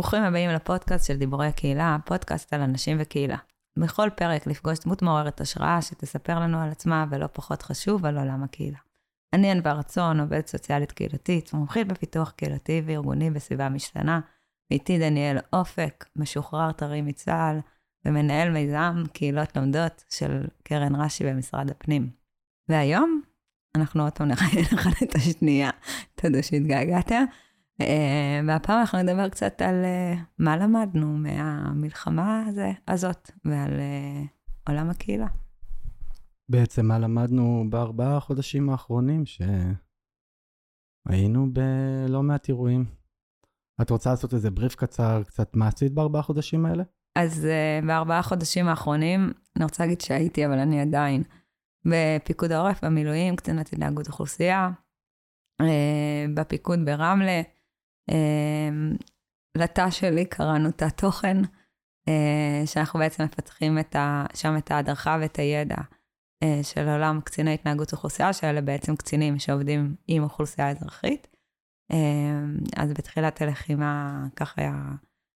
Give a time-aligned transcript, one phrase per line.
[0.00, 3.36] ברוכים הבאים לפודקאסט של דיבורי הקהילה, פודקאסט על אנשים וקהילה.
[3.78, 8.42] בכל פרק לפגוש דמות מעוררת השראה שתספר לנו על עצמה, ולא פחות חשוב, על עולם
[8.42, 8.78] הקהילה.
[9.32, 14.20] אני ענבר רצון, עובדת סוציאלית קהילתית, מומחית בפיתוח קהילתי וארגוני בסביבה משתנה.
[14.70, 17.58] איתי דניאל אופק, משוחרר טרי מצה"ל,
[18.04, 22.10] ומנהל מיזם קהילות לומדות של קרן רש"י במשרד הפנים.
[22.68, 23.20] והיום
[23.76, 25.70] אנחנו עוד פעם נראיין אחד את השנייה,
[26.14, 27.24] תודה שהתגעגעתם.
[27.80, 34.22] אה, והפעם אנחנו נדבר קצת על אה, מה למדנו מהמלחמה הזה, הזאת ועל אה,
[34.68, 35.26] עולם הקהילה.
[36.48, 39.24] בעצם מה למדנו בארבעה החודשים האחרונים,
[41.06, 42.99] שהיינו בלא מעט אירועים.
[43.82, 46.82] את רוצה לעשות איזה בריף קצר, קצת מה עשית בארבעה חודשים האלה?
[47.18, 51.22] אז uh, בארבעה חודשים האחרונים, אני רוצה להגיד שהייתי, אבל אני עדיין
[51.84, 54.70] בפיקוד העורף, במילואים, קצינת התנהגות אוכלוסייה,
[55.62, 55.64] uh,
[56.34, 57.42] בפיקוד ברמלה,
[58.10, 58.96] אמ,
[59.56, 61.36] לתא שלי קראנו תא תוכן,
[62.08, 65.76] אה, שאנחנו בעצם מפתחים את ה, שם את ההדרכה ואת הידע
[66.42, 71.28] אה, של עולם קציני התנהגות אוכלוסייה, שאלה בעצם קצינים שעובדים עם אוכלוסייה אזרחית.
[71.90, 74.62] אמ, אז בתחילת הלחימה ככה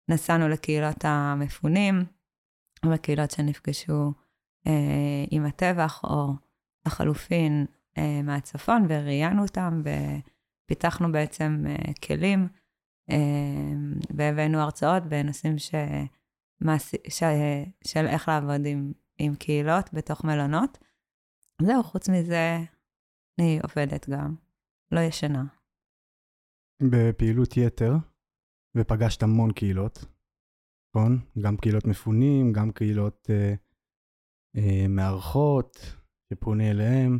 [0.08, 2.04] נסענו לקהילות המפונים,
[2.92, 4.12] וקהילות שנפגשו
[4.66, 6.32] אה, עם הטבח, או
[6.86, 7.66] לחלופין
[8.24, 9.82] מהצפון, וראיינו אותם,
[10.66, 11.64] ופיתחנו בעצם
[12.04, 12.48] כלים
[13.10, 15.74] אמ, והבאנו הרצאות בנושאים ש...
[17.08, 17.22] ש...
[17.84, 20.78] של איך לעבוד עם, עם קהילות בתוך מלונות.
[21.62, 22.58] זהו, חוץ מזה,
[23.38, 24.34] אני עובדת גם,
[24.92, 25.44] לא ישנה.
[26.80, 27.92] בפעילות יתר,
[28.76, 30.04] ופגשת המון קהילות,
[30.88, 31.18] נכון?
[31.42, 33.54] גם קהילות מפונים, גם קהילות אה,
[34.56, 35.78] אה, מארחות
[36.32, 37.18] שפונה אליהם,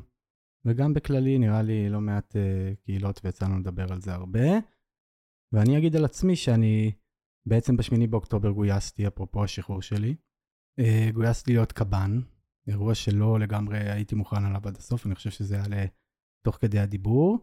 [0.64, 4.48] וגם בכללי, נראה לי לא מעט אה, קהילות, ויצא לנו לדבר על זה הרבה.
[5.52, 6.92] ואני אגיד על עצמי שאני
[7.48, 10.16] בעצם בשמיני באוקטובר גויסתי, אפרופו השחרור שלי.
[10.78, 12.20] אה, גויסתי להיות קב"ן,
[12.68, 15.86] אירוע שלא לגמרי הייתי מוכן עליו עד הסוף, אני חושב שזה היה
[16.44, 17.38] תוך כדי הדיבור.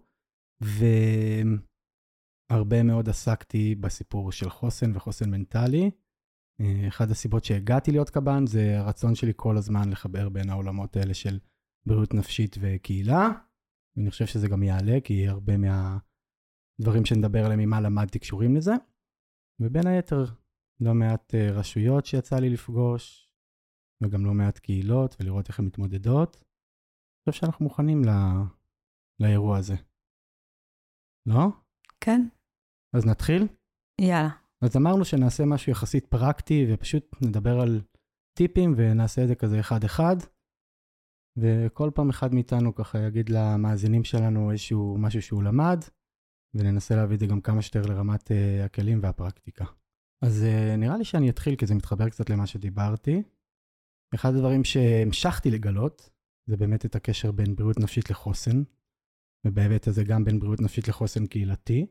[2.52, 5.92] והרבה מאוד עסקתי בסיפור של חוסן וחוסן מנטלי.
[6.62, 11.14] אה, אחת הסיבות שהגעתי להיות קב"ן זה הרצון שלי כל הזמן לחבר בין העולמות האלה
[11.14, 11.40] של
[11.88, 13.30] בריאות נפשית וקהילה.
[13.96, 15.98] ואני חושב שזה גם יעלה, כי הרבה מה...
[16.82, 18.72] דברים שנדבר עליהם ממה למדתי קשורים לזה.
[19.60, 20.26] ובין היתר,
[20.80, 23.32] לא מעט uh, רשויות שיצא לי לפגוש,
[24.04, 26.36] וגם לא מעט קהילות, ולראות איך הן מתמודדות.
[26.36, 28.10] אני חושב שאנחנו מוכנים ל...
[29.20, 29.76] לאירוע הזה.
[31.26, 31.48] לא?
[32.02, 32.28] כן.
[32.96, 33.48] אז נתחיל?
[34.02, 34.30] יאללה.
[34.62, 37.82] אז אמרנו שנעשה משהו יחסית פרקטי, ופשוט נדבר על
[38.38, 40.16] טיפים, ונעשה את זה כזה אחד-אחד.
[41.38, 45.80] וכל פעם אחד מאיתנו ככה יגיד למאזינים שלנו איזשהו משהו שהוא למד,
[46.54, 49.66] וננסה להביא את זה גם כמה שיותר לרמת uh, הכלים והפרקטיקה.
[50.22, 53.24] אז uh, נראה לי שאני אתחיל, כי זה מתחבר קצת למה שדיברתי.
[54.16, 56.10] אחד הדברים שהמשכתי לגלות,
[56.50, 58.64] זה באמת את הקשר בין בריאות נפשית לחוסן,
[59.46, 61.88] ובהיבט הזה גם בין בריאות נפשית לחוסן קהילתי.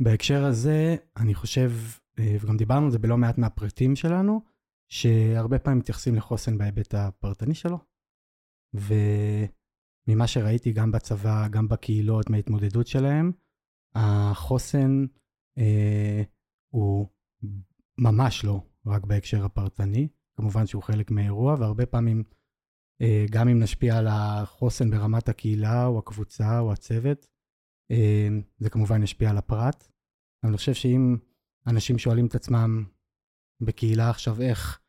[0.00, 1.72] ובהקשר הזה, אני חושב,
[2.18, 4.40] אה, וגם דיברנו על זה בלא מעט מהפרטים שלנו,
[4.88, 7.78] שהרבה פעמים מתייחסים לחוסן בהיבט הפרטני שלו.
[8.74, 8.94] ו...
[10.08, 13.32] ממה שראיתי גם בצבא, גם בקהילות, מההתמודדות שלהם,
[13.94, 15.04] החוסן
[15.58, 16.22] אה,
[16.74, 17.08] הוא
[17.98, 22.24] ממש לא רק בהקשר הפרטני, כמובן שהוא חלק מאירוע, והרבה פעמים,
[23.00, 27.26] אה, גם אם נשפיע על החוסן ברמת הקהילה, או הקבוצה, או הצוות,
[28.58, 29.88] זה כמובן ישפיע על הפרט.
[30.44, 31.16] אני חושב שאם
[31.66, 32.84] אנשים שואלים את עצמם
[33.60, 34.80] בקהילה עכשיו איך,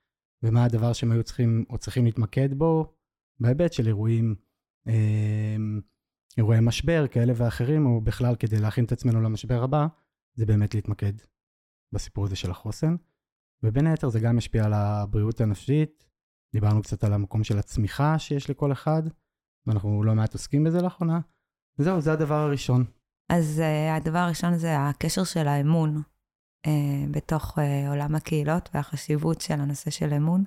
[0.44, 2.94] ומה הדבר שהם היו צריכים, או צריכים להתמקד בו,
[3.40, 4.36] בהיבט של אירועים
[4.88, 5.82] אמ,
[6.38, 9.88] אירועי משבר כאלה ואחרים, או בכלל כדי להכין את עצמנו למשבר הבא,
[10.34, 11.14] זה באמת להתמקד
[11.92, 12.96] בסיפור הזה של החוסן.
[13.64, 16.06] ובין היתר זה גם משפיע על הבריאות הנפשית.
[16.54, 19.04] דיברנו קצת על המקום של הצמיחה שיש לכל אחד,
[19.68, 21.20] ואנחנו לא מעט עוסקים בזה לאחרונה.
[21.80, 22.84] וזהו, זה הדבר הראשון.
[23.30, 26.02] אז uh, הדבר הראשון זה הקשר של האמון
[26.68, 26.70] uh,
[27.12, 30.44] בתוך uh, עולם הקהילות והחשיבות של הנושא של אמון.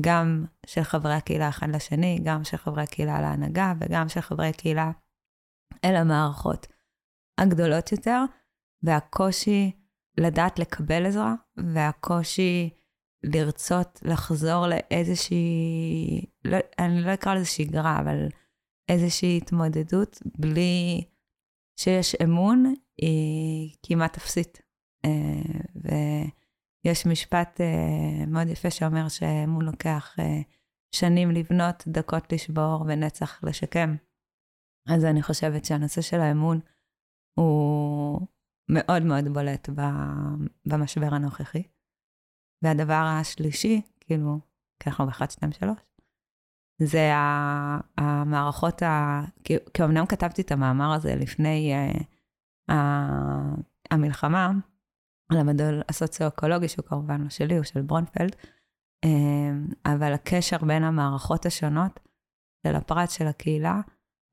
[0.00, 4.90] גם של חברי הקהילה אחד לשני, גם של חברי הקהילה להנהגה וגם של חברי הקהילה
[5.84, 6.66] אל המערכות
[7.38, 8.24] הגדולות יותר,
[8.82, 9.70] והקושי
[10.18, 12.70] לדעת לקבל עזרה, והקושי
[13.24, 18.28] לרצות לחזור לאיזושהי, לא, אני לא אקרא לזה שגרה, אבל
[18.88, 21.04] איזושהי התמודדות בלי
[21.80, 24.62] שיש אמון, היא כמעט אפסית.
[26.84, 27.60] ויש משפט
[28.26, 30.16] מאוד יפה שאומר שאמון לוקח
[30.94, 33.96] שנים לבנות, דקות לשבור ונצח לשקם.
[34.88, 36.60] אז אני חושבת שהנושא של האמון
[37.38, 38.26] הוא
[38.70, 39.68] מאוד מאוד בולט
[40.66, 41.62] במשבר הנוכחי.
[42.62, 44.38] והדבר השלישי, כאילו,
[44.82, 45.78] כי אנחנו ב-1, 2, 3,
[46.82, 47.10] זה
[47.98, 49.20] המערכות, ה...
[49.44, 51.72] כי, אמנם כתבתי את המאמר הזה לפני
[52.70, 52.74] uh,
[53.90, 54.50] המלחמה,
[55.32, 58.36] על המדול הסוציו-אקולוגי, שהוא כמובן לא שלי, הוא של ברונפלד,
[59.06, 59.08] uh,
[59.86, 62.00] אבל הקשר בין המערכות השונות
[62.66, 63.80] של הפרט, של הקהילה,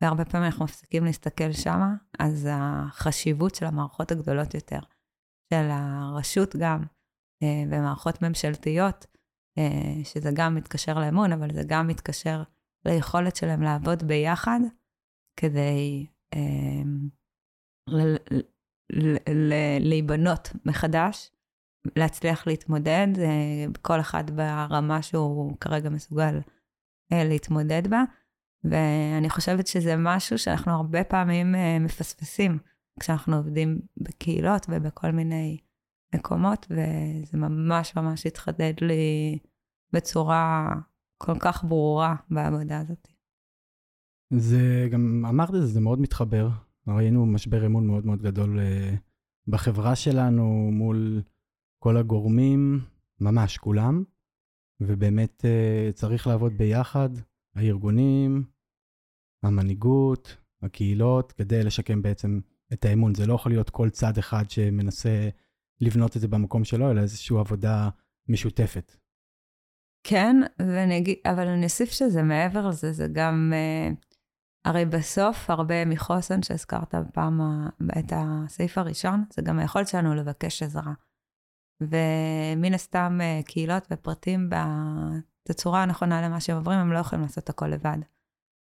[0.02, 4.80] והרבה פעמים אנחנו מפסיקים להסתכל שמה, אז החשיבות של המערכות הגדולות יותר,
[5.54, 6.84] של הרשות גם,
[7.44, 9.06] אה, ומערכות ממשלתיות,
[10.04, 12.44] שזה גם מתקשר לאמון, אבל זה גם מתקשר
[12.86, 14.60] ליכולת שלהם לעבוד ביחד
[15.40, 16.06] כדי
[16.36, 16.84] אה,
[19.80, 21.32] להיבנות מחדש,
[21.96, 23.08] להצליח להתמודד,
[23.82, 26.40] כל אחד ברמה שהוא כרגע מסוגל
[27.14, 28.04] להתמודד בה.
[28.64, 32.60] ואני חושבת שזה משהו שאנחנו הרבה פעמים מפספסים
[33.00, 35.58] כשאנחנו עובדים בקהילות ובכל מיני
[36.16, 39.38] מקומות, וזה ממש ממש התחדד לי
[39.94, 40.70] בצורה
[41.18, 43.08] כל כך ברורה בעבודה הזאת.
[44.30, 46.50] זה גם, אמרת את זה, זה מאוד מתחבר.
[46.88, 48.98] ראינו משבר אמון מאוד מאוד גדול uh,
[49.48, 51.22] בחברה שלנו מול
[51.80, 52.80] כל הגורמים,
[53.22, 54.04] ממש כולם,
[54.82, 57.10] ובאמת uh, צריך לעבוד ביחד,
[57.56, 58.44] הארגונים,
[59.44, 62.40] המנהיגות, הקהילות, כדי לשקם בעצם
[62.74, 63.16] את האמון.
[63.16, 65.30] זה לא יכול להיות כל צד אחד שמנסה
[65.82, 67.90] לבנות את זה במקום שלו, אלא איזושהי עבודה
[68.30, 68.96] משותפת.
[70.08, 73.96] כן, ואני, אבל אני אוסיף שזה מעבר לזה, זה גם, uh,
[74.66, 77.42] הרי בסוף הרבה מחוסן שהזכרת בפעם,
[78.00, 80.94] את הסעיף הראשון, זה גם היכולת שלנו לבקש עזרה.
[81.82, 87.68] ומן הסתם uh, קהילות ופרטים בתצורה הנכונה למה שהם עוברים, הם לא יכולים לעשות הכל
[87.68, 87.98] לבד.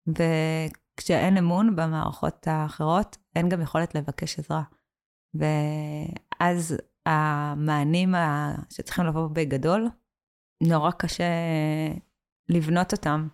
[0.07, 4.63] וכשאין אמון במערכות האחרות, אין גם יכולת לבקש עזרה.
[5.33, 8.15] ואז המענים
[8.69, 9.89] שצריכים לבוא בגדול,
[10.63, 11.23] נורא קשה
[12.49, 13.27] לבנות אותם.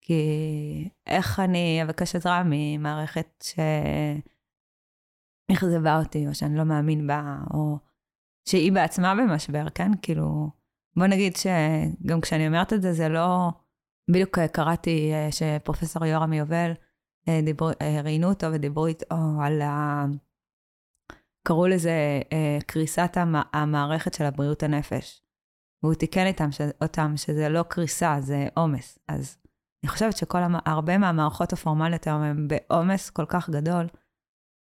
[0.00, 3.44] כי איך אני אבקש עזרה ממערכת
[5.50, 7.78] שאכזבה אותי, או שאני לא מאמין בה, או
[8.48, 9.90] שהיא בעצמה במשבר, כן?
[10.02, 10.50] כאילו,
[10.96, 13.50] בוא נגיד שגם כשאני אומרת את זה, זה לא...
[14.10, 16.72] בדיוק קראתי אה, שפרופסור יורם יובל,
[17.28, 20.04] אה, דיבר, אה, ראיינו אותו ודיברו איתו על ה...
[21.46, 25.22] קראו לזה אה, קריסת המ, המערכת של הבריאות הנפש.
[25.82, 28.98] והוא תיקן איתם, ש, אותם שזה לא קריסה, זה עומס.
[29.08, 29.38] אז
[29.84, 30.38] אני חושבת שכל,
[30.98, 33.86] מהמערכות הפורמליות היום הן בעומס כל כך גדול,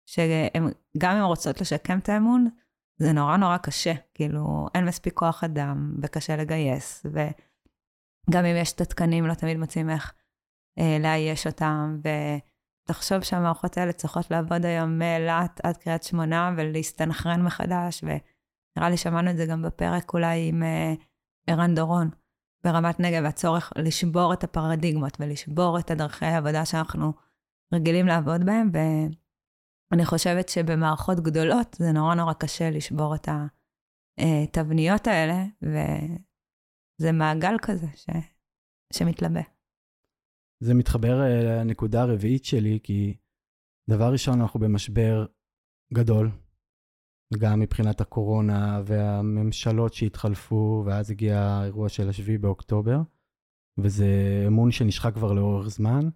[0.10, 2.50] שגם אם רוצות לשקם את האמון,
[2.98, 3.94] זה נורא נורא קשה.
[4.14, 9.90] כאילו, אין מספיק כוח אדם, וקשה לגייס, וגם אם יש את התקנים, לא תמיד מוצאים
[9.90, 10.14] איך
[10.80, 12.10] אה, לאייש אותם, ו...
[12.88, 19.30] תחשוב שהמערכות האלה צריכות לעבוד היום מאילת עד קריית שמונה ולהסתנכרן מחדש, ונראה לי שמענו
[19.32, 21.04] את זה גם בפרק אולי עם uh,
[21.48, 22.10] ערן דורון
[22.64, 27.14] ברמת נגב, הצורך לשבור את הפרדיגמות ולשבור את הדרכי העבודה שאנחנו
[27.74, 33.28] רגילים לעבוד בהם, ואני חושבת שבמערכות גדולות זה נורא נורא קשה לשבור את
[34.20, 38.06] התבניות אה, האלה, וזה מעגל כזה ש...
[38.94, 39.53] שמתלבא.
[40.64, 43.18] זה מתחבר אה, לנקודה הרביעית שלי, כי
[43.90, 45.26] דבר ראשון, אנחנו במשבר
[45.94, 46.30] גדול,
[47.38, 53.02] גם מבחינת הקורונה והממשלות שהתחלפו, ואז הגיע האירוע של השביעי באוקטובר,
[53.78, 54.08] וזה
[54.48, 56.10] אמון שנשחק כבר לאורך זמן,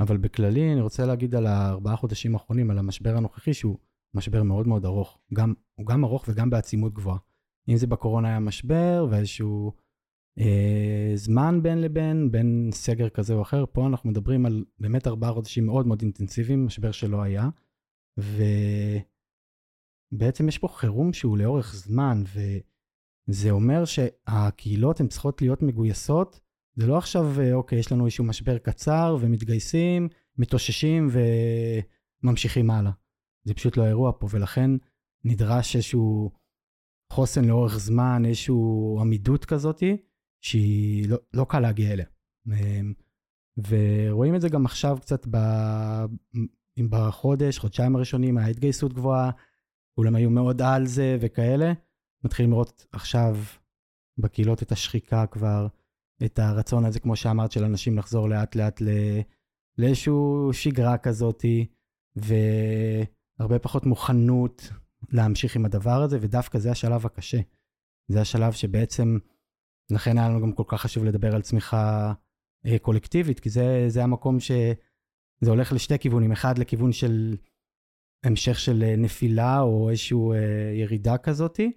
[0.00, 3.78] אבל בכללי אני רוצה להגיד על הארבעה חודשים האחרונים, על המשבר הנוכחי, שהוא
[4.14, 5.18] משבר מאוד מאוד ארוך.
[5.34, 7.18] גם, הוא גם ארוך וגם בעצימות גבוהה.
[7.68, 9.72] אם זה בקורונה היה משבר ואיזשהו
[11.14, 13.64] זמן בין לבין, בין סגר כזה או אחר.
[13.72, 17.48] פה אנחנו מדברים על באמת ארבעה חודשים מאוד מאוד אינטנסיביים, משבר שלא היה.
[20.12, 22.22] ובעצם יש פה חירום שהוא לאורך זמן,
[23.28, 26.40] וזה אומר שהקהילות הן צריכות להיות מגויסות.
[26.74, 31.08] זה לא עכשיו, אה, אוקיי, יש לנו איזשהו משבר קצר ומתגייסים, מתאוששים
[32.22, 32.92] וממשיכים הלאה.
[33.44, 34.70] זה פשוט לא האירוע פה, ולכן
[35.24, 36.30] נדרש איזשהו
[37.12, 38.54] חוסן לאורך זמן, איזושהי
[39.00, 39.96] עמידות כזאתי,
[40.46, 42.06] שהיא לא, לא קל להגיע אליה.
[42.48, 42.92] אמ,
[43.68, 45.36] ורואים את זה גם עכשיו קצת ב...
[46.78, 49.30] אם בחודש, חודשיים הראשונים, ההתגייסות גבוהה,
[49.96, 51.72] כולם היו מאוד על זה וכאלה.
[52.24, 53.36] מתחילים לראות עכשיו
[54.18, 55.66] בקהילות את השחיקה כבר,
[56.24, 58.88] את הרצון הזה, כמו שאמרת, של אנשים לחזור לאט לאט ל...
[59.78, 60.12] לאיזושהי
[60.52, 61.66] שגרה כזאתי,
[62.16, 64.70] והרבה פחות מוכנות
[65.12, 67.38] להמשיך עם הדבר הזה, ודווקא זה השלב הקשה.
[68.08, 69.18] זה השלב שבעצם,
[69.90, 72.12] לכן היה לנו גם כל כך חשוב לדבר על צמיחה
[72.66, 77.36] אה, קולקטיבית, כי זה, זה המקום שזה הולך לשתי כיוונים, אחד לכיוון של
[78.24, 81.72] המשך של אה, נפילה או איזושהי אה, ירידה כזאתי,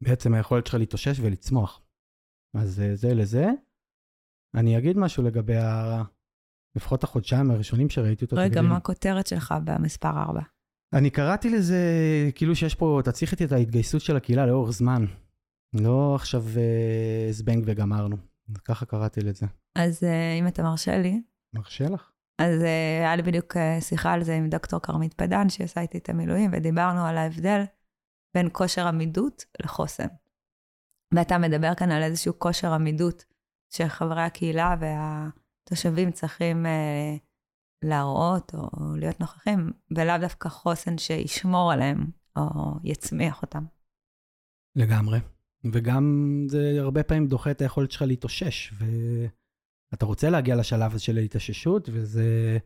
[0.00, 1.82] בעצם היכולת שלך להתאושש ולצמוח.
[2.54, 3.46] אז אה, זה לזה.
[4.54, 6.02] אני אגיד משהו לגבי ה...
[6.76, 8.36] לפחות החודשיים הראשונים שראיתי אותו.
[8.38, 10.40] רגע, מה הכותרת שלך במספר 4?
[10.92, 11.84] אני קראתי לזה
[12.34, 15.04] כאילו שיש פה, אתה צריך את ההתגייסות של הקהילה לאורך זמן.
[15.74, 18.16] לא עכשיו אה, זבנג וגמרנו.
[18.64, 19.46] ככה קראתי לזה.
[19.74, 21.22] אז אה, אם אתה מרשה לי.
[21.54, 22.10] מרשה לך.
[22.38, 26.08] אז אה, היה לי בדיוק שיחה על זה עם דוקטור כרמית פדן, שעשה איתי את
[26.08, 27.62] המילואים, ודיברנו על ההבדל
[28.34, 30.06] בין כושר עמידות לחוסן.
[31.14, 33.24] ואתה מדבר כאן על איזשהו כושר עמידות
[33.72, 37.16] שחברי הקהילה והתושבים צריכים אה,
[37.84, 43.64] להראות או להיות נוכחים, ולאו דווקא חוסן שישמור עליהם או יצמיח אותם.
[44.76, 45.18] לגמרי.
[45.64, 48.72] וגם זה הרבה פעמים דוחה את היכולת שלך להתאושש,
[49.92, 52.58] ואתה רוצה להגיע לשלב הזה של ההתאוששות, וזה...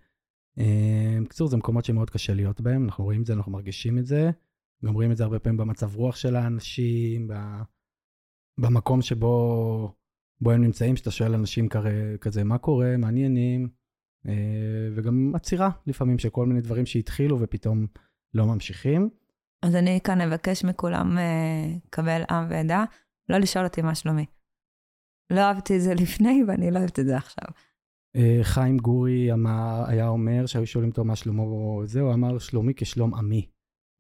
[0.59, 4.07] אה, בקיצור, זה מקומות שמאוד קשה להיות בהם, אנחנו רואים את זה, אנחנו מרגישים את
[4.07, 4.31] זה.
[4.85, 7.31] גם רואים את זה הרבה פעמים במצב רוח של האנשים,
[8.59, 9.95] במקום שבו
[10.41, 11.69] בו הם נמצאים, שאתה שואל אנשים
[12.21, 13.69] כזה, מה קורה, מעניינים,
[14.27, 17.87] אה, וגם עצירה לפעמים של כל מיני דברים שהתחילו ופתאום
[18.35, 19.11] לא ממשיכים.
[19.67, 21.19] אז אני כאן אבקש מכולם
[21.87, 22.85] לקבל אה, עם ועדה,
[23.29, 24.27] לא לשאול אותי מה שלומי.
[25.33, 27.49] לא אהבתי את זה לפני ואני לא אוהבת את זה עכשיו.
[28.17, 31.43] אה, חיים גורי אמר, היה אומר שהיו שואלים אותו מה שלמה
[31.85, 33.49] זה, הוא אמר שלומי כשלום עמי.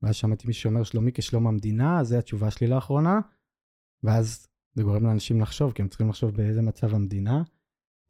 [0.03, 3.21] ואז שמעתי מישהו שאומר שלומי כשלום המדינה, אז זו התשובה שלי לאחרונה.
[4.03, 7.43] ואז זה גורם לאנשים לחשוב, כי הם צריכים לחשוב באיזה מצב המדינה.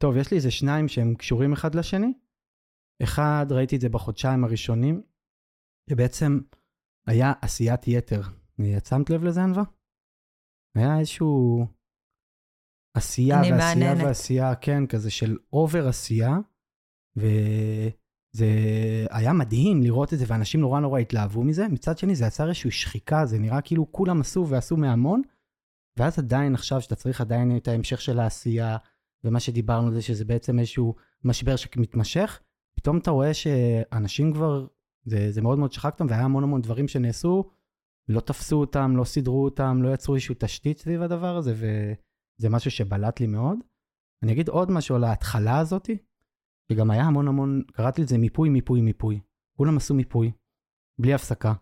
[0.03, 2.13] טוב, יש לי איזה שניים שהם קשורים אחד לשני.
[3.03, 5.01] אחד, ראיתי את זה בחודשיים הראשונים,
[5.89, 6.39] שבעצם
[7.07, 8.21] היה עשיית יתר.
[8.77, 9.63] את שמת לב לזה, ענווה?
[10.75, 11.65] היה איזשהו
[12.97, 14.03] עשייה ועשייה מעניינת.
[14.03, 16.37] ועשייה, כן, כזה של אובר עשייה,
[17.17, 18.47] וזה
[19.09, 21.67] היה מדהים לראות את זה, ואנשים נורא נורא התלהבו מזה.
[21.67, 25.21] מצד שני, זה יצר איזושהי שחיקה, זה נראה כאילו כולם עשו ועשו מהמון,
[25.99, 28.77] ואז עדיין עכשיו, שאתה צריך עדיין את ההמשך של העשייה,
[29.23, 32.41] ומה שדיברנו זה שזה בעצם איזשהו משבר שמתמשך,
[32.79, 34.67] פתאום אתה רואה שאנשים כבר,
[35.05, 37.43] זה, זה מאוד מאוד שחק אותם, והיה המון המון דברים שנעשו,
[38.09, 42.71] לא תפסו אותם, לא סידרו אותם, לא יצרו איזושהי תשתית סביב הדבר הזה, וזה משהו
[42.71, 43.59] שבלט לי מאוד.
[44.23, 45.97] אני אגיד עוד משהו על ההתחלה הזאתי,
[46.71, 49.19] שגם היה המון המון, קראתי לזה מיפוי, מיפוי, מיפוי.
[49.57, 50.31] כולם עשו מיפוי,
[51.01, 51.53] בלי הפסקה.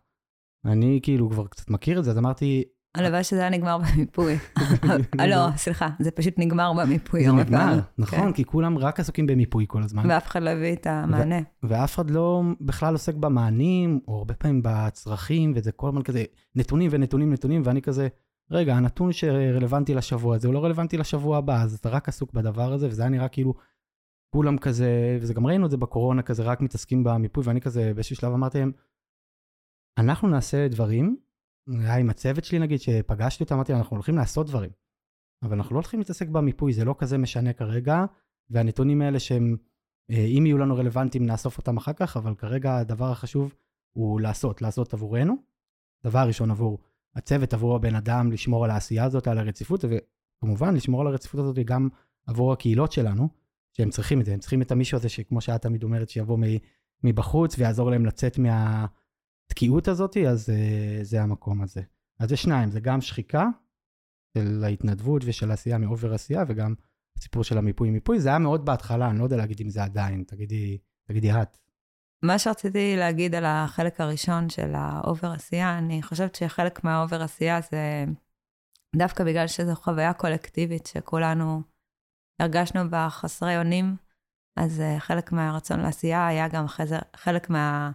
[0.66, 2.64] אני כאילו כבר קצת מכיר את זה, אז אמרתי,
[2.96, 4.38] הלוואי שזה היה נגמר במיפוי.
[5.32, 7.26] לא, סליחה, זה פשוט נגמר במיפוי.
[7.26, 8.34] זה נגמר, נכון, כן.
[8.34, 10.04] כי כולם רק עסוקים במיפוי כל הזמן.
[10.10, 11.40] ואף אחד לא הביא את המענה.
[11.64, 16.24] ואף אחד לא בכלל עוסק במענים, או הרבה פעמים בצרכים, וזה כל הזמן כזה
[16.56, 18.08] נתונים ונתונים נתונים, ואני כזה,
[18.52, 22.74] רגע, הנתון שרלוונטי לשבוע הזה הוא לא רלוונטי לשבוע הבא, אז אתה רק עסוק בדבר
[22.74, 23.54] הזה, וזה היה נראה כאילו
[24.36, 28.16] כולם כזה, וזה גם ראינו את זה בקורונה, כזה רק מתעסקים במיפוי, ואני כזה באיזשהו
[28.16, 28.72] שלב אמרתי להם,
[29.98, 31.18] אנחנו נעשה דברים
[31.67, 34.70] היה עם הצוות שלי נגיד, שפגשתי אותם, אמרתי, אנחנו הולכים לעשות דברים.
[35.43, 38.05] אבל אנחנו לא הולכים להתעסק במיפוי, זה לא כזה משנה כרגע,
[38.50, 39.58] והנתונים האלה שהם,
[40.10, 43.55] אה, אם יהיו לנו רלוונטיים, נאסוף אותם אחר כך, אבל כרגע הדבר החשוב
[43.93, 45.36] הוא לעשות, לעשות עבורנו.
[46.03, 46.79] דבר ראשון עבור
[47.15, 51.55] הצוות, עבור הבן אדם, לשמור על העשייה הזאת, על הרציפות, וכמובן לשמור על הרציפות הזאת
[51.65, 51.89] גם
[52.27, 53.29] עבור הקהילות שלנו,
[53.72, 56.38] שהם צריכים את זה, הם צריכים את המישהו הזה, שכמו שאת תמיד אומרת, שיבוא
[57.03, 58.86] מבחוץ ויעזור להם לצאת מה...
[59.54, 61.82] התקיעות הזאת, אז אה, זה המקום הזה.
[62.20, 63.46] אז זה שניים, זה גם שחיקה
[64.38, 66.76] של ההתנדבות ושל העשייה מ over עשייה, וגם
[67.18, 68.20] הסיפור של המיפוי מיפוי.
[68.20, 71.58] זה היה מאוד בהתחלה, אני לא יודע להגיד אם זה עדיין, תגידי, תגידי את.
[72.26, 77.22] מה שרציתי להגיד על החלק הראשון של ה over עשייה, אני חושבת שחלק מה over
[77.22, 78.06] עשייה זה
[78.96, 81.62] דווקא בגלל שזו חוויה קולקטיבית שכולנו
[82.42, 83.96] הרגשנו בה חסרי אונים,
[84.60, 87.92] אז uh, חלק מהרצון לעשייה היה גם חזר, חלק מה...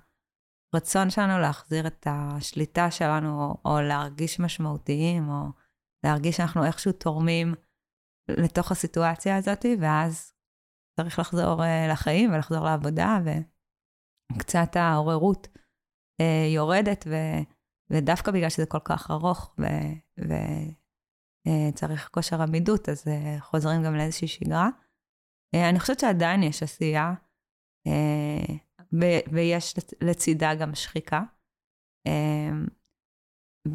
[0.74, 5.44] הרצון שלנו להחזיר את השליטה שלנו, או, או להרגיש משמעותיים, או
[6.04, 7.54] להרגיש שאנחנו איכשהו תורמים
[8.28, 10.32] לתוך הסיטואציה הזאת, ואז
[11.00, 13.18] צריך לחזור uh, לחיים ולחזור לעבודה,
[14.34, 15.48] וקצת העוררות
[16.22, 17.14] uh, יורדת, ו,
[17.90, 19.56] ודווקא בגלל שזה כל כך ארוך
[21.48, 24.68] וצריך uh, כושר עמידות, אז uh, חוזרים גם לאיזושהי שגרה.
[25.56, 27.14] Uh, אני חושבת שעדיין יש עשייה.
[27.88, 31.22] Uh, ו- ויש לצידה גם שחיקה.
[32.06, 32.66] אמ,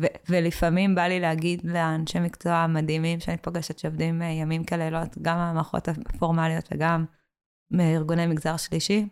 [0.01, 5.37] ו- ולפעמים בא לי להגיד לאנשי מקצוע מדהימים שאני פוגשת שעובדים אה, ימים כלילות, גם
[5.37, 7.05] מהמערכות הפורמליות וגם
[7.71, 9.09] מארגוני מגזר שלישי,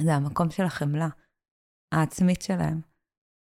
[0.00, 1.08] זה המקום של החמלה
[1.94, 2.80] העצמית שלהם.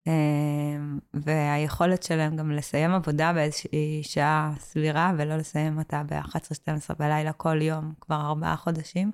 [0.07, 7.61] אמ, והיכולת שלהם גם לסיים עבודה באיזושהי שעה סבירה, ולא לסיים אותה ב-11-12 בלילה כל
[7.61, 9.11] יום, כבר ארבעה חודשים.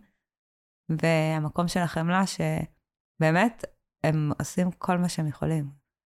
[0.89, 3.65] והמקום של החמלה, שבאמת,
[4.03, 5.69] הם עושים כל מה שהם יכולים.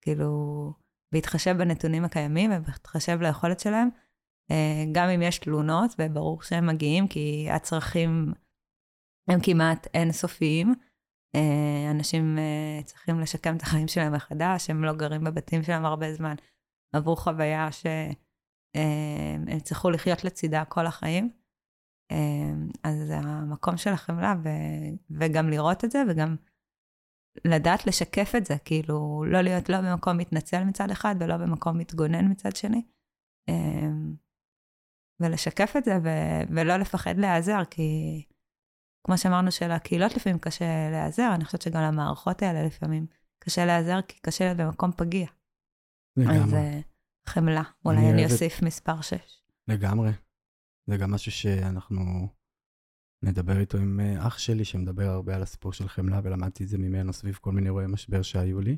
[0.01, 0.74] כאילו,
[1.13, 3.89] בהתחשב בנתונים הקיימים ובהתחשב ליכולת שלהם,
[4.51, 8.33] אה, גם אם יש תלונות, וברור שהם מגיעים, כי הצרכים
[9.29, 10.75] הם כמעט אינסופיים.
[11.36, 16.13] אה, אנשים אה, צריכים לשקם את החיים שלהם מחדש, הם לא גרים בבתים שלהם הרבה
[16.13, 16.36] זמן,
[16.93, 21.31] עברו חוויה שהם צריכו לחיות לצידה כל החיים.
[22.83, 24.49] אז המקום של החמלה, ו...
[25.09, 26.35] וגם לראות את זה, וגם
[27.45, 32.31] לדעת לשקף את זה, כאילו, לא להיות לא במקום מתנצל מצד אחד, ולא במקום מתגונן
[32.31, 32.83] מצד שני.
[35.19, 38.23] ולשקף את זה, ו- ולא לפחד להיעזר, כי
[39.03, 43.05] כמו שאמרנו שלקהילות לפעמים קשה להיעזר, אני חושבת שגם למערכות האלה לפעמים
[43.39, 45.27] קשה להיעזר, כי קשה להיות במקום פגיע.
[46.17, 46.37] לגמרי.
[46.37, 49.17] אז uh, חמלה, אולי אני, אני אוסיף מספר 6.
[49.67, 50.09] לגמרי.
[50.89, 52.27] זה גם משהו שאנחנו
[53.25, 56.77] נדבר איתו עם אה, אח שלי, שמדבר הרבה על הסיפור של חמלה, ולמדתי את זה
[56.77, 58.77] ממנו סביב כל מיני אירועי משבר שהיו לי.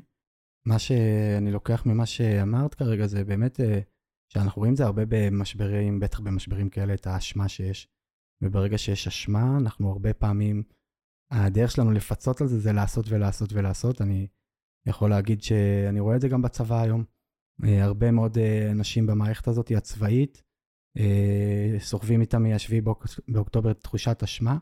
[0.66, 3.80] מה שאני לוקח ממה שאמרת כרגע זה באמת אה,
[4.32, 7.88] שאנחנו רואים זה הרבה במשברים, בטח במשברים כאלה, את האשמה שיש.
[8.42, 10.62] וברגע שיש אשמה, אנחנו הרבה פעמים,
[11.30, 14.00] הדרך שלנו לפצות על זה זה לעשות ולעשות ולעשות.
[14.00, 14.28] אני
[14.86, 17.04] יכול להגיד שאני רואה את זה גם בצבא היום.
[17.64, 18.38] אה, הרבה מאוד
[18.70, 20.42] אנשים במערכת הזאת הצבאית,
[21.78, 22.90] סוחבים איתם מ-7
[23.28, 24.58] באוקטובר תחושת אשמה,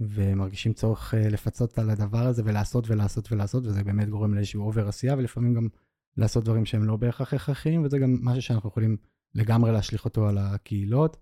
[0.00, 5.16] ומרגישים צורך לפצות על הדבר הזה ולעשות ולעשות ולעשות, וזה באמת גורם לאיזשהו אובר עשייה,
[5.16, 5.68] ולפעמים גם
[6.16, 8.96] לעשות דברים שהם לא בהכרח הכרחיים, וזה גם משהו שאנחנו יכולים
[9.34, 11.16] לגמרי להשליך אותו על הקהילות,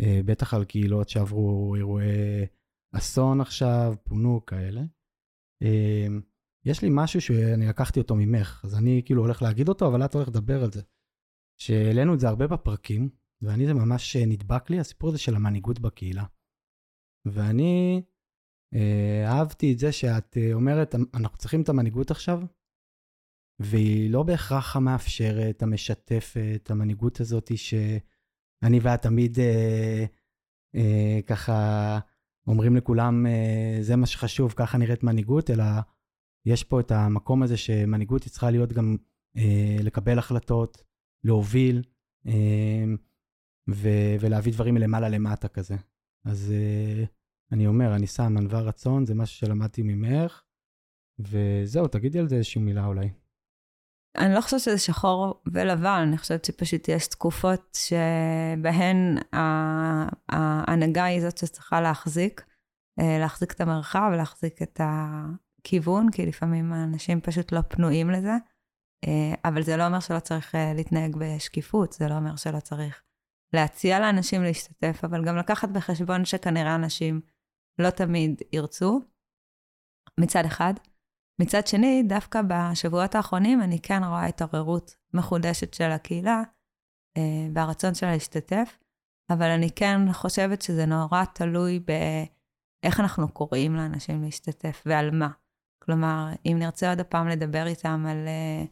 [0.00, 2.46] אה, בטח על קהילות שעברו אירועי
[2.92, 4.82] אסון עכשיו, פונו, כאלה.
[5.62, 6.06] אה,
[6.64, 10.14] יש לי משהו שאני לקחתי אותו ממך, אז אני כאילו הולך להגיד אותו, אבל את
[10.14, 10.82] הולך לדבר על זה.
[11.60, 13.08] שהעלינו את זה הרבה בפרקים,
[13.42, 16.24] ואני זה ממש נדבק לי, הסיפור הזה של המנהיגות בקהילה.
[17.24, 18.02] ואני
[18.74, 22.40] אה, אהבתי את זה שאת אה, אומרת, אנחנו צריכים את המנהיגות עכשיו,
[23.58, 30.04] והיא לא בהכרח המאפשרת, המשתפת, המנהיגות הזאת שאני ואת תמיד אה,
[30.74, 31.98] אה, ככה
[32.46, 35.64] אומרים לכולם, אה, זה מה שחשוב, ככה נראית מנהיגות, אלא
[36.46, 38.96] יש פה את המקום הזה שמנהיגות צריכה להיות גם
[39.36, 40.82] אה, לקבל החלטות,
[41.24, 41.82] להוביל,
[42.26, 42.84] אה,
[43.70, 45.76] ו- ולהביא דברים מלמעלה למטה כזה.
[46.24, 47.04] אז אה,
[47.52, 50.42] אני אומר, אני שם ענווה רצון, זה משהו שלמדתי ממך,
[51.18, 53.10] וזהו, תגידי על זה איזושהי מילה אולי.
[54.18, 59.16] אני לא חושבת שזה שחור ולבן, אני חושבת שפשוט יש תקופות שבהן
[60.28, 62.44] ההנהגה היא זאת שצריכה להחזיק,
[63.00, 68.32] אה, להחזיק את המרחב, להחזיק את הכיוון, כי לפעמים האנשים פשוט לא פנויים לזה.
[69.04, 73.02] אה, אבל זה לא אומר שלא צריך להתנהג בשקיפות, זה לא אומר שלא צריך
[73.52, 77.20] להציע לאנשים להשתתף, אבל גם לקחת בחשבון שכנראה אנשים
[77.78, 79.00] לא תמיד ירצו,
[80.20, 80.74] מצד אחד.
[81.40, 86.42] מצד שני, דווקא בשבועות האחרונים אני כן רואה התעוררות מחודשת של הקהילה
[87.16, 88.78] אה, והרצון שלה להשתתף,
[89.30, 95.28] אבל אני כן חושבת שזה נורא תלוי באיך אנחנו קוראים לאנשים להשתתף ועל מה.
[95.84, 98.68] כלומר, אם נרצה עוד הפעם לדבר איתם על uh,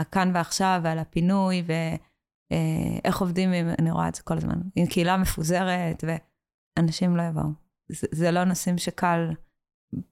[0.00, 2.07] הכאן ועכשיו ועל הפינוי ואיך
[2.52, 7.48] uh, עובדים, עם, אני רואה את זה כל הזמן, עם קהילה מפוזרת ואנשים לא יבואו.
[7.92, 9.30] זה, זה לא נושאים שקל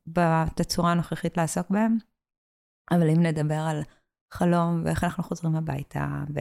[0.06, 1.98] בתצורה הנוכחית לעסוק בהם,
[2.90, 3.82] אבל אם נדבר על
[4.32, 6.40] חלום ואיך אנחנו חוזרים הביתה, ו...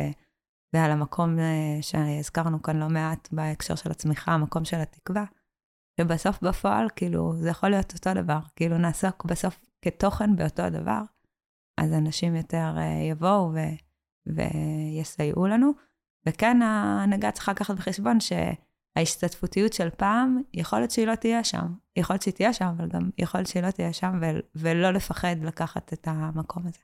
[0.76, 5.26] ועל המקום אה, שהזכרנו כאן לא מעט בהקשר של הצמיחה, המקום של התקווה,
[6.02, 11.02] שבסוף בפועל, כאילו, זה יכול להיות אותו דבר, כאילו נעסוק בסוף כתוכן באותו הדבר,
[11.80, 13.60] אז אנשים יותר אה, יבואו ו...
[14.28, 15.72] ויסייעו לנו.
[16.28, 18.32] וכן, ההנהגה צריכה לקחת בחשבון ש...
[18.96, 21.66] ההשתתפותיות של פעם, יכול להיות שהיא לא תהיה שם.
[21.96, 24.92] יכול להיות שהיא תהיה שם, אבל גם יכול להיות שהיא לא תהיה שם, ו- ולא
[24.92, 26.80] לפחד לקחת את המקום הזה.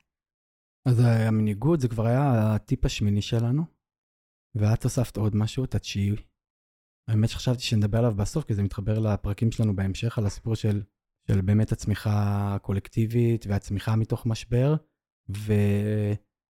[0.88, 3.62] אז המנהיגות זה כבר היה הטיפ השמיני שלנו,
[4.54, 6.16] ואת הוספת עוד משהו, את התשיעי.
[7.08, 10.82] האמת שחשבתי שנדבר עליו בסוף, כי זה מתחבר לפרקים שלנו בהמשך, על הסיפור של,
[11.28, 12.12] של באמת הצמיחה
[12.54, 14.74] הקולקטיבית והצמיחה מתוך משבר,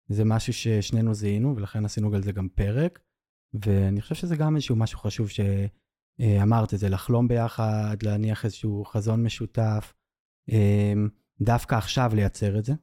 [0.10, 3.00] וזה משהו ששנינו זיהינו, ולכן עשינו על זה גם פרק.
[3.54, 9.24] ואני חושב שזה גם איזשהו משהו חשוב שאמרת את זה, לחלום ביחד, להניח איזשהו חזון
[9.24, 9.94] משותף,
[10.50, 11.10] אמ,
[11.42, 12.74] דווקא עכשיו לייצר את זה.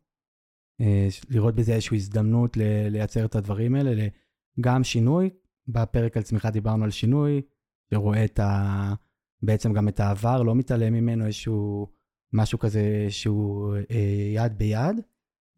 [0.81, 2.57] אה, לראות בזה איזושהי הזדמנות
[2.91, 4.09] לייצר את הדברים האלה,
[4.61, 5.31] גם שינוי,
[5.69, 7.43] בפרק על צמיחה דיברנו על שינוי,
[7.91, 8.95] שרואה את ה...
[9.43, 11.93] בעצם גם את העבר, לא מתעלם ממנו איזשהו
[12.33, 15.01] משהו כזה שהוא אה, יד ביד.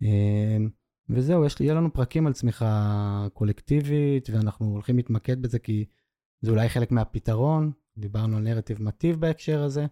[0.03, 0.71] אמ,
[1.11, 5.85] וזהו, יש, יהיה לנו פרקים על צמיחה קולקטיבית, ואנחנו הולכים להתמקד בזה כי
[6.41, 7.73] זה אולי חלק מהפתרון.
[7.99, 9.87] דיברנו על נרטיב מטיב בהקשר הזה,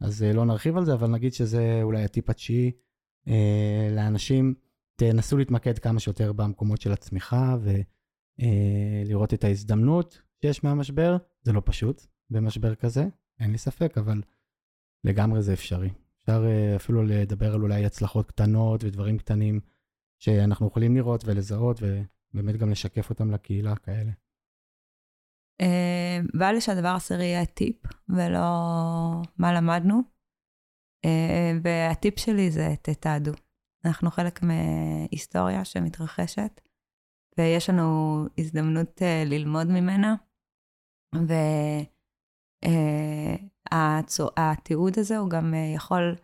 [0.00, 2.70] אז אה, לא נרחיב על זה, אבל נגיד שזה אולי הטיפ התשיעי
[3.28, 4.54] אה, לאנשים,
[4.96, 11.16] תנסו להתמקד כמה שיותר במקומות של הצמיחה ולראות אה, את ההזדמנות שיש מהמשבר.
[11.42, 13.06] זה לא פשוט במשבר כזה,
[13.40, 14.22] אין לי ספק, אבל
[15.04, 15.90] לגמרי זה אפשרי.
[16.18, 19.60] אפשר אה, אפילו לדבר על אולי הצלחות קטנות ודברים קטנים
[20.22, 24.10] שאנחנו יכולים לראות ולזהות, ובאמת גם לשקף אותם לקהילה כאלה.
[25.60, 27.76] אה, בא לי שהדבר העשירי יהיה טיפ,
[28.08, 28.48] ולא
[29.38, 30.00] מה למדנו.
[31.04, 33.32] אה, והטיפ שלי זה תתעדו.
[33.84, 36.60] אנחנו חלק מהיסטוריה שמתרחשת,
[37.38, 37.84] ויש לנו
[38.38, 40.14] הזדמנות ללמוד ממנה,
[43.70, 46.16] והתיעוד הזה הוא גם יכול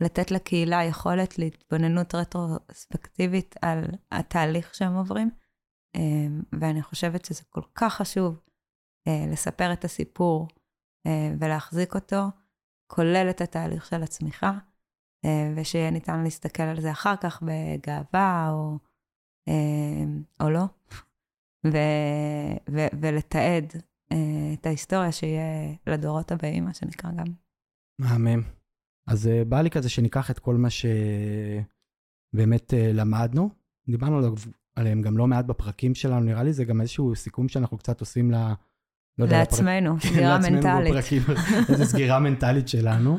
[0.00, 5.30] לתת לקהילה יכולת להתבוננות רטרוספקטיבית על התהליך שהם עוברים.
[5.96, 8.40] אמ, ואני חושבת שזה כל כך חשוב
[9.08, 10.48] אה, לספר את הסיפור
[11.06, 12.22] אה, ולהחזיק אותו,
[12.86, 14.52] כולל את התהליך של הצמיחה,
[15.24, 18.78] אה, ושיהיה ניתן להסתכל על זה אחר כך בגאווה או,
[20.40, 20.64] או לא,
[21.66, 23.72] ו- ו- ולתעד
[24.54, 27.26] את ההיסטוריה שיהיה לדורות הבאים, מה שנקרא גם.
[27.98, 28.57] מהמם.
[29.08, 33.50] אז uh, בא לי כזה שניקח את כל מה שבאמת uh, למדנו.
[33.88, 34.34] דיברנו
[34.76, 38.30] עליהם גם לא מעט בפרקים שלנו, נראה לי זה גם איזשהו סיכום שאנחנו קצת עושים
[38.30, 38.34] ל...
[39.18, 40.12] לא לעצמנו, לפרק...
[40.12, 40.92] סגירה מנטלית.
[40.92, 41.22] בפרקים,
[41.68, 43.18] איזו סגירה מנטלית שלנו.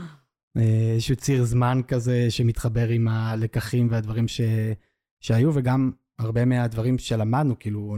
[0.57, 4.41] אה, איזשהו ציר זמן כזה שמתחבר עם הלקחים והדברים ש...
[5.19, 7.97] שהיו, וגם הרבה מהדברים שלמדנו, כאילו,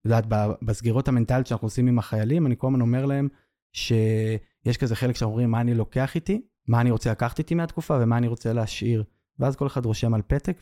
[0.00, 0.26] את יודעת,
[0.62, 3.28] בסגירות המנטליות שאנחנו עושים עם החיילים, אני כל הזמן אומר להם
[3.72, 6.42] שיש כזה חלק שאומרים, מה אני לוקח איתי?
[6.68, 9.04] מה אני רוצה לקחת איתי מהתקופה ומה אני רוצה להשאיר.
[9.38, 10.60] ואז כל אחד רושם על פתק,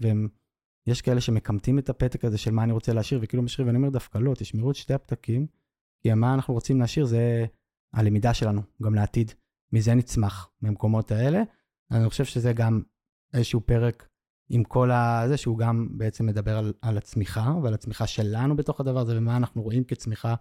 [0.86, 3.90] ויש כאלה שמקמטים את הפתק הזה של מה אני רוצה להשאיר, וכאילו משאיר, ואני אומר
[3.90, 5.46] דווקא לא, תשמרו את שתי הפתקים,
[6.02, 7.46] כי מה אנחנו רוצים להשאיר זה
[7.94, 9.32] הלמידה שלנו, גם לעתיד.
[9.72, 11.42] מזה נצמח, במקומות האלה.
[11.90, 12.82] אני חושב שזה גם
[13.34, 14.08] איזשהו פרק
[14.48, 19.00] עם כל הזה, שהוא גם בעצם מדבר על, על הצמיחה ועל הצמיחה שלנו בתוך הדבר
[19.00, 20.34] הזה, ומה אנחנו רואים כצמיחה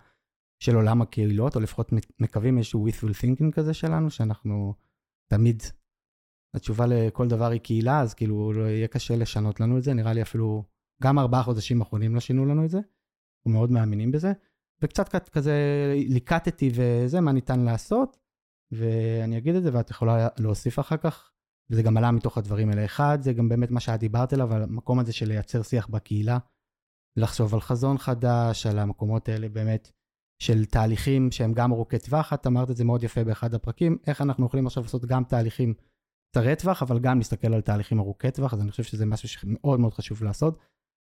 [0.60, 4.74] של עולם הקהילות, או לפחות מקווים איזשהו wishful thinking כזה שלנו, שאנחנו
[5.32, 5.64] תמיד.
[6.56, 10.14] התשובה לכל דבר היא קהילה, אז כאילו לא יהיה קשה לשנות לנו את זה, נראה
[10.14, 10.64] לי אפילו
[11.04, 14.34] גם ארבעה חודשים האחרונים לא שינו לנו את זה, אנחנו מאוד מאמינים בזה,
[14.82, 15.54] וקצת כזה
[16.08, 18.18] ליקטתי וזה, מה ניתן לעשות,
[18.72, 21.32] ואני אגיד את זה ואת יכולה להוסיף אחר כך,
[21.70, 22.86] וזה גם עלה מתוך הדברים האלה.
[22.86, 26.38] אחד, זה גם באמת מה שאת דיברת עליו, על המקום הזה של לייצר שיח בקהילה,
[27.18, 29.92] לחשוב על חזון חדש, על המקומות האלה באמת
[30.40, 34.22] של תהליכים שהם גם ארוכי טווח, את אמרת את זה מאוד יפה באחד הפרקים, איך
[34.22, 35.74] אנחנו יכולים עכשיו לעשות גם תהליכים
[36.32, 39.80] קצרי טווח, אבל גם להסתכל על תהליכים ארוכי טווח, אז אני חושב שזה משהו שמאוד
[39.80, 40.60] מאוד חשוב לעשות.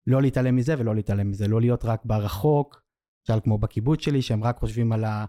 [0.07, 2.83] לא להתעלם מזה ולא להתעלם מזה, לא להיות רק ברחוק,
[3.29, 5.25] למשל כמו בקיבוץ שלי, שהם רק חושבים על ה...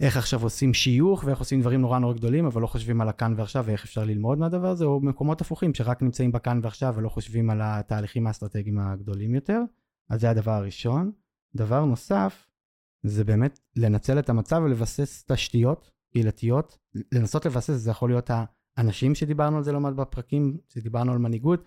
[0.00, 3.34] איך עכשיו עושים שיוך ואיך עושים דברים נורא נורא גדולים, אבל לא חושבים על הכאן
[3.36, 7.50] ועכשיו ואיך אפשר ללמוד מהדבר הזה, או מקומות הפוכים שרק נמצאים בכאן ועכשיו ולא חושבים
[7.50, 9.60] על התהליכים האסטרטגיים הגדולים יותר.
[10.10, 11.12] אז זה הדבר הראשון.
[11.54, 12.49] דבר נוסף,
[13.02, 16.78] זה באמת לנצל את המצב ולבסס תשתיות קהילתיות,
[17.12, 18.30] לנסות לבסס, זה יכול להיות
[18.76, 21.64] האנשים שדיברנו על זה לא בפרקים, שדיברנו על מנהיגות,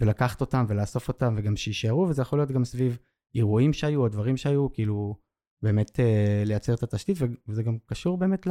[0.00, 2.98] ולקחת אותם ולאסוף אותם וגם שיישארו, וזה יכול להיות גם סביב
[3.34, 5.16] אירועים שהיו או דברים שהיו, כאילו
[5.62, 7.16] באמת אה, לייצר את התשתית,
[7.48, 8.46] וזה גם קשור באמת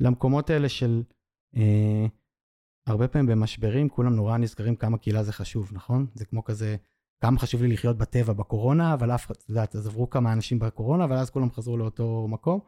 [0.00, 1.02] למקומות האלה של
[1.56, 2.06] אה,
[2.86, 6.06] הרבה פעמים במשברים, כולם נורא נזכרים כמה קהילה זה חשוב, נכון?
[6.14, 6.76] זה כמו כזה,
[7.20, 10.58] כמה חשוב לי לחיות בטבע בקורונה, אבל אף אחד, את יודעת, אז עברו כמה אנשים
[10.58, 12.60] בקורונה, אבל אז כולם חזרו לאותו מקום.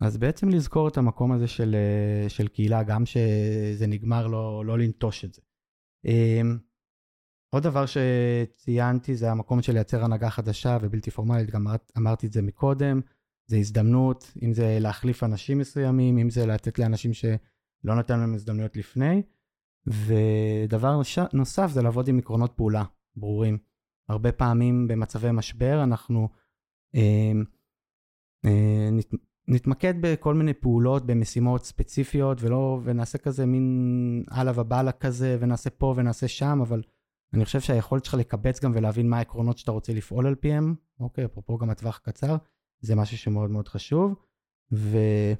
[0.00, 4.78] אז בעצם לזכור את המקום הזה של, אה, של קהילה, גם שזה נגמר, לא, לא
[4.78, 5.42] לנטוש את זה.
[6.04, 6.58] אמ,
[7.50, 11.66] עוד דבר שציינתי זה המקום של לייצר הנהגה חדשה ובלתי פורמלית, גם
[11.98, 13.00] אמרתי את זה מקודם,
[13.46, 18.76] זה הזדמנות, אם זה להחליף אנשים מסוימים, אם זה לתת לאנשים שלא נתן להם הזדמנויות
[18.76, 19.22] לפני.
[19.86, 21.00] ודבר
[21.32, 22.84] נוסף זה לעבוד עם עקרונות פעולה
[23.16, 23.58] ברורים.
[24.08, 26.28] הרבה פעמים במצבי משבר אנחנו
[26.94, 27.32] אה,
[28.44, 29.14] אה, נת,
[29.48, 35.94] נתמקד בכל מיני פעולות, במשימות ספציפיות, ולא, ונעשה כזה מין הלאה ובאללה כזה, ונעשה פה
[35.96, 36.82] ונעשה שם, אבל
[37.34, 41.24] אני חושב שהיכולת שלך לקבץ גם ולהבין מה העקרונות שאתה רוצה לפעול על פיהם, אוקיי,
[41.24, 42.36] אפרופו גם הטווח קצר,
[42.80, 44.14] זה משהו שמאוד מאוד חשוב,
[44.72, 45.34] וזה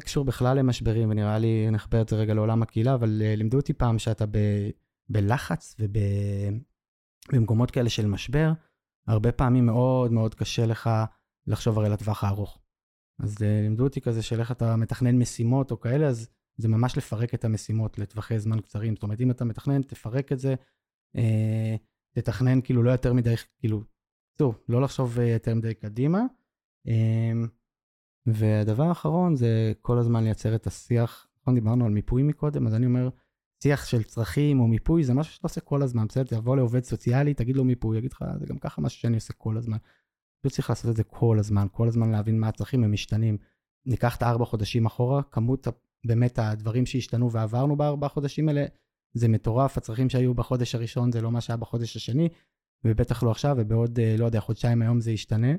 [0.00, 3.72] קשור בכלל למשברים, ונראה לי נחבר את זה רגע לעולם הקהילה, אבל אה, לימדו אותי
[3.72, 4.38] פעם שאתה ב,
[5.08, 5.76] בלחץ
[7.28, 8.52] ובמקומות כאלה של משבר,
[9.06, 10.90] הרבה פעמים מאוד מאוד קשה לך
[11.46, 12.58] לחשוב הרי לטווח הארוך.
[13.22, 16.96] אז uh, לימדו אותי כזה של איך אתה מתכנן משימות או כאלה, אז זה ממש
[16.96, 18.94] לפרק את המשימות לטווחי זמן קצרים.
[18.94, 20.54] זאת אומרת, אם אתה מתכנן, תפרק את זה
[21.16, 21.76] אה,
[22.14, 23.82] תתכנן כאילו לא יותר מדי, כאילו,
[24.38, 26.20] טוב, לא לחשוב אה, יותר מדי קדימה.
[26.88, 27.32] אה,
[28.26, 32.86] והדבר האחרון זה כל הזמן לייצר את השיח, נכון, דיברנו על מיפוי מקודם, אז אני
[32.86, 33.08] אומר,
[33.62, 36.40] שיח של צרכים או מיפוי זה משהו שאתה עושה כל הזמן, בסדר?
[36.40, 39.56] תבוא לעובד סוציאלי, תגיד לו מיפוי, יגיד לך, זה גם ככה משהו שאני עושה כל
[39.56, 39.76] הזמן.
[40.40, 43.38] פשוט צריך לעשות את זה כל הזמן, כל הזמן להבין מה הצרכים, הם משתנים.
[43.86, 45.66] ניקח את הארבע חודשים אחורה, כמות
[46.06, 48.64] באמת הדברים שהשתנו ועברנו בארבע חודשים האלה,
[49.14, 52.28] זה מטורף, הצרכים שהיו בחודש הראשון זה לא מה שהיה בחודש השני,
[52.84, 55.52] ובטח לא עכשיו, ובעוד, אה, לא יודע, חודשיים היום זה ישתנה.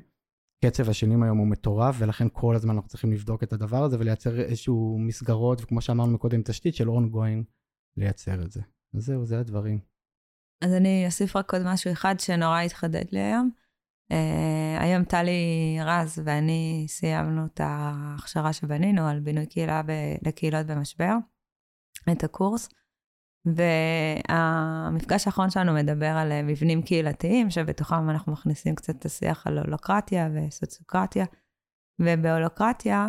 [0.64, 4.40] קצב השנים היום הוא מטורף, ולכן כל הזמן אנחנו צריכים לבדוק את הדבר הזה ולייצר
[4.40, 7.44] איזשהו מסגרות, וכמו שאמרנו מקודם, תשתית של ongoing,
[7.96, 8.60] לייצר את זה.
[8.94, 9.78] אז זהו, זה הדברים.
[10.64, 13.50] אז אני אוסיף רק עוד משהו אחד שנורא התחדד לי היום.
[14.12, 21.14] Uh, היום טלי רז ואני סיימנו את ההכשרה שבנינו על בינוי קהילה ב- לקהילות במשבר,
[22.12, 22.68] את הקורס,
[23.44, 29.58] והמפגש האחרון שלנו מדבר על אה, מבנים קהילתיים, שבתוכם אנחנו מכניסים קצת את השיח על
[29.58, 31.24] הולוקרטיה וסוציוקרטיה,
[31.98, 33.08] ובהולוקרטיה,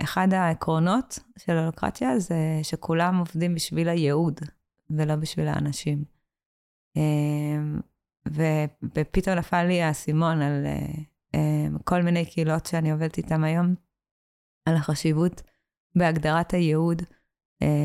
[0.00, 4.40] אחד העקרונות של הולוקרטיה זה שכולם עובדים בשביל הייעוד
[4.90, 6.04] ולא בשביל האנשים.
[6.98, 8.30] Uh,
[8.94, 10.66] ופתאום נפל לי האסימון על
[11.32, 11.38] uh,
[11.84, 13.74] כל מיני קהילות שאני עובדת איתן היום,
[14.68, 15.42] על החשיבות
[15.94, 17.02] בהגדרת הייעוד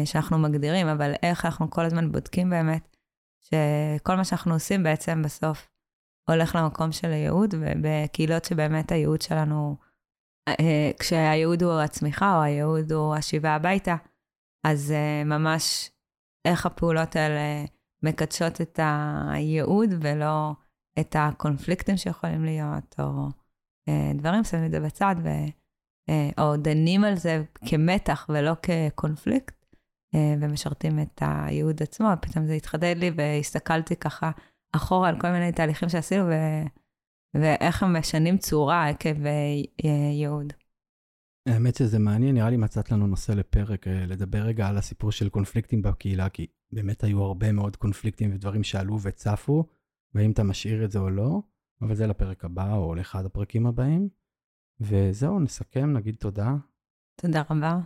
[0.05, 2.97] שאנחנו מגדירים, אבל איך אנחנו כל הזמן בודקים באמת,
[3.41, 5.69] שכל מה שאנחנו עושים בעצם בסוף
[6.29, 9.92] הולך למקום של הייעוד, ובקהילות שבאמת הייעוד שלנו, uh,
[10.99, 13.95] כשהייעוד הוא הצמיחה או הייעוד הוא השיבה הביתה,
[14.65, 15.91] אז uh, ממש
[16.45, 17.65] איך הפעולות האלה
[18.03, 18.79] מקדשות את
[19.31, 20.51] הייעוד ולא
[20.99, 23.27] את הקונפליקטים שיכולים להיות, או
[23.89, 25.27] אה, דברים, שמים את זה בצד, ו,
[26.09, 29.65] אה, או דנים על זה כמתח ולא כקונפליקט,
[30.15, 32.07] אה, ומשרתים את הייעוד עצמו.
[32.21, 34.31] פתאום זה התחדד לי והסתכלתי ככה
[34.75, 36.33] אחורה על כל מיני תהליכים שעשינו, ו,
[37.33, 39.15] ואיך הם משנים צורה עקב
[40.13, 40.53] ייעוד.
[41.49, 45.81] האמת שזה מעניין, נראה לי מצאת לנו נושא לפרק, לדבר רגע על הסיפור של קונפליקטים
[45.81, 49.65] בקהילה, כי באמת היו הרבה מאוד קונפליקטים ודברים שעלו וצפו,
[50.13, 51.41] והאם אתה משאיר את זה או לא,
[51.81, 54.09] אבל זה לפרק הבא או לאחד הפרקים הבאים.
[54.79, 56.55] וזהו, נסכם, נגיד תודה.
[57.21, 57.79] תודה רבה.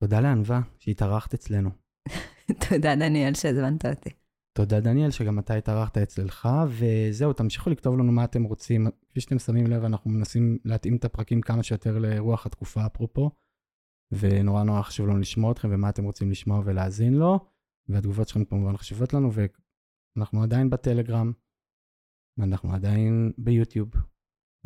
[0.00, 1.70] תודה לענווה שהתארחת אצלנו.
[2.68, 4.10] תודה, דניאל, שהזמנת אותי.
[4.56, 8.86] תודה, דניאל, שגם אתה התארחת אצלך, וזהו, תמשיכו לכתוב לנו מה אתם רוצים.
[9.10, 13.30] כפי שאתם שמים לב, אנחנו מנסים להתאים את הפרקים כמה שיותר לרוח התקופה, אפרופו,
[14.12, 17.38] ונורא נורא חשוב לנו לשמוע אתכם ומה אתם רוצים לשמוע ולהאזין לו.
[17.88, 21.32] והתגובות שלכם כמובן חשובות לנו, ואנחנו עדיין בטלגרם,
[22.38, 23.90] ואנחנו עדיין ביוטיוב,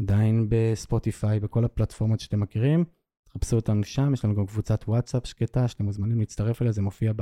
[0.00, 2.84] עדיין בספוטיפיי, בכל הפלטפורמות שאתם מכירים.
[3.24, 7.12] תחפשו אותנו שם, יש לנו גם קבוצת וואטסאפ שקטה, שאתם מוזמנים להצטרף אליה, זה מופיע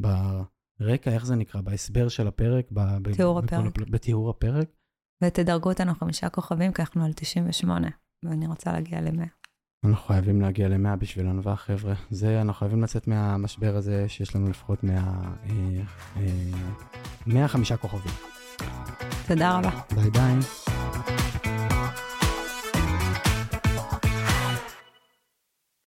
[0.00, 0.08] ב...
[0.80, 1.60] ברקע, איך זה נקרא?
[1.60, 2.66] בהסבר של הפרק?
[2.72, 3.12] ב...
[3.12, 3.78] תיאור הפרק.
[3.78, 4.68] בתיאור הפרק.
[5.24, 7.88] ותדרגו אותנו חמישה כוכבים, כי אנחנו על 98,
[8.24, 9.26] ואני רוצה להגיע ל-100.
[9.84, 11.94] אנחנו חייבים להגיע ל-100 בשביל ענווה, חבר'ה.
[12.10, 15.02] זה, אנחנו חייבים לצאת מהמשבר הזה שיש לנו לפחות 100, אה,
[16.16, 16.22] אה,
[17.26, 18.12] 105 כוכבים.
[19.26, 19.70] תודה רבה.
[19.94, 20.34] ביי ביי.